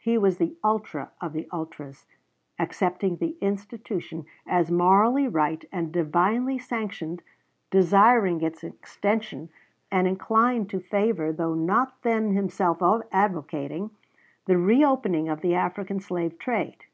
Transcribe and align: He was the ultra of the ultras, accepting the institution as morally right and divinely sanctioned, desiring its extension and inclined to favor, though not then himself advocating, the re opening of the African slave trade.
He 0.00 0.16
was 0.16 0.38
the 0.38 0.56
ultra 0.64 1.10
of 1.20 1.34
the 1.34 1.46
ultras, 1.52 2.06
accepting 2.58 3.16
the 3.18 3.36
institution 3.42 4.24
as 4.46 4.70
morally 4.70 5.28
right 5.28 5.62
and 5.70 5.92
divinely 5.92 6.58
sanctioned, 6.58 7.20
desiring 7.70 8.40
its 8.40 8.64
extension 8.64 9.50
and 9.92 10.08
inclined 10.08 10.70
to 10.70 10.80
favor, 10.80 11.30
though 11.30 11.52
not 11.52 12.00
then 12.00 12.32
himself 12.32 12.78
advocating, 13.12 13.90
the 14.46 14.56
re 14.56 14.82
opening 14.82 15.28
of 15.28 15.42
the 15.42 15.54
African 15.54 16.00
slave 16.00 16.38
trade. 16.38 16.84